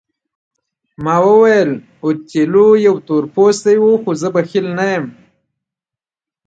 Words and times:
ما 1.03 1.15
وویل 1.25 1.71
اوتیلو 2.03 2.67
یو 2.85 2.95
تور 3.07 3.23
پوستی 3.33 3.77
وو 3.81 3.91
خو 4.01 4.11
زه 4.21 4.29
بخیل 4.35 4.67
نه 4.77 4.85
یم. 4.93 5.05